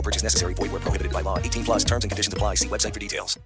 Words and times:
No 0.00 0.02
purchase 0.02 0.24
necessary. 0.24 0.54
Void 0.54 0.70
where 0.72 0.80
prohibited 0.80 1.12
by 1.12 1.22
law. 1.22 1.36
18 1.38 1.62
plus 1.62 1.84
terms 1.84 2.04
and 2.04 2.10
conditions 2.10 2.32
apply. 2.32 2.56
See 2.56 2.68
website 2.68 2.94
for 2.94 3.00
details. 3.00 3.38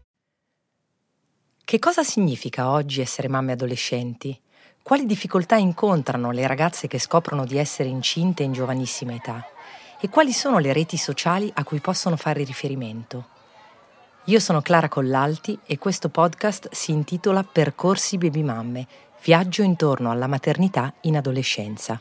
Che 1.64 1.78
cosa 1.78 2.04
significa 2.04 2.70
oggi 2.70 3.00
essere 3.00 3.26
mamme 3.26 3.52
adolescenti? 3.52 4.38
Quali 4.82 5.06
difficoltà 5.06 5.56
incontrano 5.56 6.30
le 6.30 6.46
ragazze 6.46 6.86
che 6.86 6.98
scoprono 6.98 7.46
di 7.46 7.56
essere 7.56 7.88
incinte 7.88 8.42
in 8.42 8.52
giovanissima 8.52 9.14
età? 9.14 9.44
E 9.98 10.08
quali 10.10 10.32
sono 10.32 10.58
le 10.58 10.72
reti 10.74 10.98
sociali 10.98 11.50
a 11.54 11.64
cui 11.64 11.80
possono 11.80 12.16
fare 12.16 12.44
riferimento? 12.44 13.28
Io 14.26 14.38
sono 14.38 14.60
Clara 14.60 14.88
Collalti 14.88 15.58
e 15.64 15.78
questo 15.78 16.10
podcast 16.10 16.68
si 16.70 16.92
intitola 16.92 17.42
Percorsi 17.42 18.18
baby 18.18 18.42
mamme, 18.42 18.86
viaggio 19.22 19.62
intorno 19.62 20.10
alla 20.10 20.26
maternità 20.26 20.92
in 21.02 21.16
adolescenza. 21.16 22.00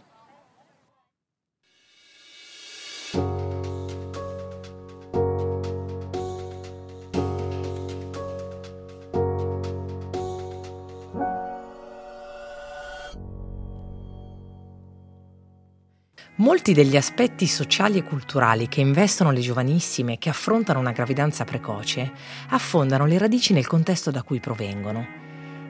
Molti 16.38 16.74
degli 16.74 16.98
aspetti 16.98 17.46
sociali 17.46 18.00
e 18.00 18.04
culturali 18.04 18.68
che 18.68 18.82
investono 18.82 19.30
le 19.30 19.40
giovanissime 19.40 20.18
che 20.18 20.30
affrontano 20.30 20.80
una 20.80 20.92
gravidanza 20.92 21.44
precoce 21.44 22.12
affondano 22.50 23.06
le 23.06 23.20
radici 23.20 23.54
nel 23.54 23.68
contesto 23.68 24.10
da 24.10 24.24
cui 24.24 24.40
provengono. 24.40 25.06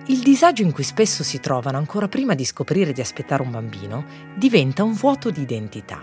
Il 0.05 0.19
disagio 0.19 0.63
in 0.63 0.71
cui 0.71 0.83
spesso 0.83 1.21
si 1.21 1.41
trovano 1.41 1.77
ancora 1.77 2.07
prima 2.07 2.33
di 2.33 2.45
scoprire 2.45 2.93
di 2.93 3.01
aspettare 3.01 3.41
un 3.41 3.51
bambino 3.51 4.05
diventa 4.35 4.83
un 4.83 4.93
vuoto 4.93 5.31
di 5.31 5.41
identità 5.41 6.01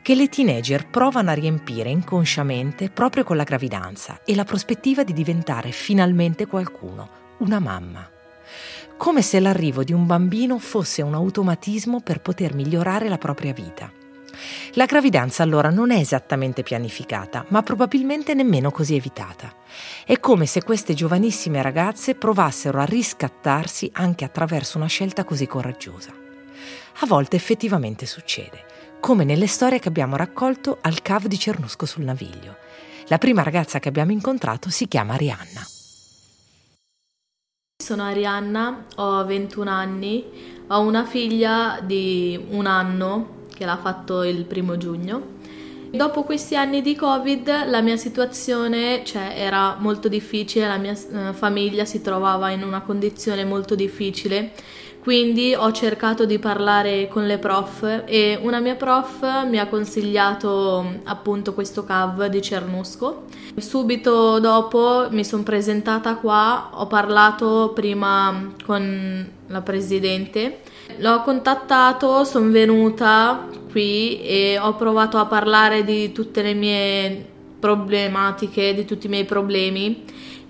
che 0.00 0.14
le 0.14 0.30
teenager 0.30 0.88
provano 0.88 1.28
a 1.28 1.34
riempire 1.34 1.90
inconsciamente 1.90 2.88
proprio 2.88 3.22
con 3.22 3.36
la 3.36 3.44
gravidanza 3.44 4.22
e 4.24 4.34
la 4.34 4.44
prospettiva 4.44 5.04
di 5.04 5.12
diventare 5.12 5.72
finalmente 5.72 6.46
qualcuno, 6.46 7.36
una 7.40 7.58
mamma 7.58 8.18
come 9.00 9.22
se 9.22 9.40
l'arrivo 9.40 9.82
di 9.82 9.94
un 9.94 10.04
bambino 10.04 10.58
fosse 10.58 11.00
un 11.00 11.14
automatismo 11.14 12.02
per 12.02 12.20
poter 12.20 12.52
migliorare 12.52 13.08
la 13.08 13.16
propria 13.16 13.54
vita. 13.54 13.90
La 14.74 14.84
gravidanza 14.84 15.42
allora 15.42 15.70
non 15.70 15.90
è 15.90 15.96
esattamente 15.96 16.62
pianificata, 16.62 17.46
ma 17.48 17.62
probabilmente 17.62 18.34
nemmeno 18.34 18.70
così 18.70 18.96
evitata. 18.96 19.54
È 20.04 20.20
come 20.20 20.44
se 20.44 20.62
queste 20.62 20.92
giovanissime 20.92 21.62
ragazze 21.62 22.14
provassero 22.14 22.78
a 22.78 22.84
riscattarsi 22.84 23.90
anche 23.94 24.26
attraverso 24.26 24.76
una 24.76 24.86
scelta 24.86 25.24
così 25.24 25.46
coraggiosa. 25.46 26.12
A 27.00 27.06
volte 27.06 27.36
effettivamente 27.36 28.04
succede, 28.04 28.66
come 29.00 29.24
nelle 29.24 29.46
storie 29.46 29.78
che 29.78 29.88
abbiamo 29.88 30.16
raccolto 30.16 30.76
al 30.78 31.00
CAV 31.00 31.24
di 31.24 31.38
Cernusco 31.38 31.86
sul 31.86 32.04
Naviglio. 32.04 32.58
La 33.06 33.16
prima 33.16 33.42
ragazza 33.42 33.78
che 33.78 33.88
abbiamo 33.88 34.12
incontrato 34.12 34.68
si 34.68 34.86
chiama 34.88 35.14
Arianna. 35.14 35.79
Sono 37.90 38.04
Arianna, 38.04 38.84
ho 38.98 39.24
21 39.24 39.68
anni, 39.68 40.24
ho 40.68 40.78
una 40.78 41.04
figlia 41.04 41.80
di 41.84 42.40
un 42.50 42.66
anno 42.66 43.38
che 43.52 43.64
l'ha 43.64 43.78
fatto 43.78 44.22
il 44.22 44.44
primo 44.44 44.76
giugno. 44.76 45.38
Dopo 45.90 46.22
questi 46.22 46.54
anni 46.54 46.82
di 46.82 46.94
Covid 46.94 47.66
la 47.66 47.80
mia 47.80 47.96
situazione 47.96 49.02
cioè, 49.04 49.34
era 49.34 49.74
molto 49.80 50.06
difficile, 50.06 50.68
la 50.68 50.76
mia 50.76 50.92
eh, 50.92 51.32
famiglia 51.32 51.84
si 51.84 52.00
trovava 52.00 52.50
in 52.50 52.62
una 52.62 52.82
condizione 52.82 53.44
molto 53.44 53.74
difficile 53.74 54.52
quindi 55.02 55.54
ho 55.54 55.72
cercato 55.72 56.26
di 56.26 56.38
parlare 56.38 57.08
con 57.08 57.26
le 57.26 57.38
prof 57.38 58.02
e 58.04 58.38
una 58.40 58.60
mia 58.60 58.74
prof 58.74 59.46
mi 59.46 59.58
ha 59.58 59.66
consigliato 59.66 61.00
appunto 61.04 61.54
questo 61.54 61.84
CAV 61.84 62.26
di 62.26 62.42
Cernusco. 62.42 63.24
Subito 63.56 64.38
dopo 64.40 65.08
mi 65.10 65.24
sono 65.24 65.42
presentata 65.42 66.16
qua, 66.16 66.70
ho 66.74 66.86
parlato 66.86 67.72
prima 67.74 68.52
con 68.64 69.26
la 69.46 69.60
presidente, 69.62 70.60
l'ho 70.98 71.22
contattato, 71.22 72.24
sono 72.24 72.50
venuta 72.50 73.48
qui 73.70 74.20
e 74.22 74.58
ho 74.60 74.74
provato 74.74 75.16
a 75.16 75.24
parlare 75.24 75.82
di 75.82 76.12
tutte 76.12 76.42
le 76.42 76.52
mie 76.52 77.26
problematiche, 77.58 78.74
di 78.74 78.84
tutti 78.84 79.06
i 79.06 79.10
miei 79.10 79.24
problemi 79.24 80.04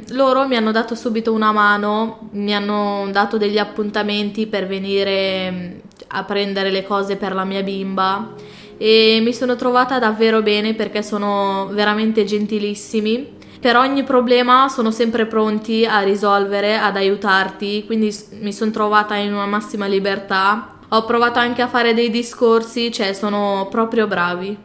loro 0.08 0.46
mi 0.46 0.56
hanno 0.56 0.72
dato 0.72 0.94
subito 0.94 1.32
una 1.32 1.52
mano, 1.52 2.28
mi 2.32 2.54
hanno 2.54 3.08
dato 3.10 3.36
degli 3.36 3.58
appuntamenti 3.58 4.46
per 4.46 4.66
venire 4.66 5.50
mm, 5.50 5.78
a 6.08 6.24
prendere 6.24 6.70
le 6.70 6.84
cose 6.84 7.16
per 7.16 7.34
la 7.34 7.44
mia 7.44 7.62
bimba 7.62 8.34
e 8.82 9.20
mi 9.22 9.34
sono 9.34 9.56
trovata 9.56 9.98
davvero 9.98 10.40
bene 10.40 10.72
perché 10.72 11.02
sono 11.02 11.68
veramente 11.72 12.24
gentilissimi. 12.24 13.36
Per 13.60 13.76
ogni 13.76 14.04
problema 14.04 14.68
sono 14.70 14.90
sempre 14.90 15.26
pronti 15.26 15.84
a 15.84 16.00
risolvere, 16.00 16.78
ad 16.78 16.96
aiutarti, 16.96 17.84
quindi 17.84 18.10
mi 18.40 18.54
sono 18.54 18.70
trovata 18.70 19.16
in 19.16 19.34
una 19.34 19.44
massima 19.44 19.86
libertà. 19.86 20.78
Ho 20.88 21.04
provato 21.04 21.38
anche 21.38 21.60
a 21.60 21.68
fare 21.68 21.92
dei 21.92 22.08
discorsi, 22.08 22.90
cioè 22.90 23.12
sono 23.12 23.68
proprio 23.70 24.06
bravi. 24.06 24.56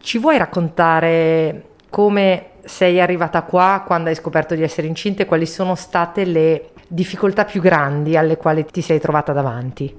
Ci 0.00 0.18
vuoi 0.18 0.38
raccontare 0.38 1.71
come 1.92 2.52
sei 2.64 3.02
arrivata 3.02 3.42
qua 3.42 3.82
quando 3.86 4.08
hai 4.08 4.14
scoperto 4.14 4.54
di 4.54 4.62
essere 4.62 4.86
incinta 4.86 5.22
e 5.22 5.26
quali 5.26 5.44
sono 5.44 5.74
state 5.74 6.24
le 6.24 6.70
difficoltà 6.88 7.44
più 7.44 7.60
grandi 7.60 8.16
alle 8.16 8.38
quali 8.38 8.64
ti 8.64 8.80
sei 8.80 8.98
trovata 8.98 9.34
davanti? 9.34 9.94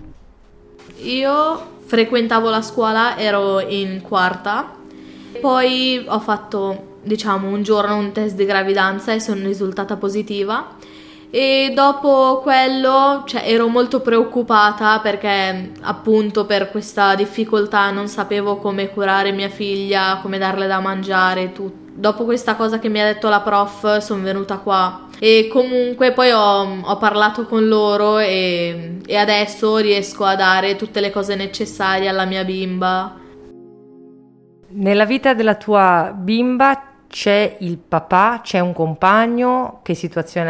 Io 1.04 1.68
frequentavo 1.86 2.50
la 2.50 2.64
scuola, 2.64 3.16
ero 3.20 3.60
in 3.60 4.02
quarta, 4.02 4.72
poi 5.40 6.04
ho 6.08 6.20
fatto 6.20 6.98
diciamo 7.04 7.48
un 7.48 7.62
giorno 7.62 7.96
un 7.96 8.12
test 8.12 8.34
di 8.36 8.46
gravidanza 8.46 9.14
e 9.14 9.20
sono 9.20 9.46
risultata 9.46 9.96
positiva 9.96 10.76
e 11.30 11.74
dopo 11.76 12.40
quello 12.42 13.24
cioè, 13.28 13.44
ero 13.46 13.68
molto 13.68 14.00
preoccupata 14.00 15.00
perché 15.00 15.74
appunto 15.82 16.46
per 16.46 16.72
questa 16.72 17.14
difficoltà 17.14 17.92
non 17.92 18.08
sapevo 18.08 18.58
come 18.58 18.90
curare 18.90 19.32
mia 19.32 19.50
figlia, 19.50 20.20
come 20.24 20.40
darle 20.40 20.66
da 20.66 20.80
mangiare, 20.80 21.52
tutto 21.52 21.83
dopo 21.96 22.26
questa 22.26 22.56
cosa 22.56 22.80
che 22.80 22.90
mi 22.90 23.00
ha 23.00 23.06
detto 23.06 23.30
la 23.30 23.42
prof 23.42 23.98
sono 24.00 24.24
venuta 24.24 24.58
qua 24.58 25.08
e 25.20 25.48
comunque 25.50 26.12
poi 26.12 26.32
ho, 26.32 26.82
ho 26.82 26.98
parlato 26.98 27.46
con 27.46 27.68
loro 27.68 28.18
e, 28.18 28.98
e, 29.06 29.16
adesso 29.16 29.78
riesco 29.78 30.26
a 30.26 30.36
dare 30.36 30.76
tutte 30.76 31.00
le 31.00 31.12
cose 31.12 31.36
necessarie 31.36 32.10
alla 32.10 32.26
mia 32.26 32.44
bimba. 32.44 33.16
Nella 34.70 35.06
vita 35.06 35.34
della 35.34 35.56
tua 35.56 36.12
bimba 36.14 36.94
c'è 37.08 37.58
il 37.60 37.78
papà, 37.78 38.42
c'è 38.44 38.60
un 38.60 38.74
compagno, 38.74 39.82
che 39.84 39.94
situazione 39.94 40.42